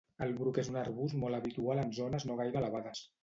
[0.25, 3.05] El bruc és un arbust molt habitual en zones no gaire elevades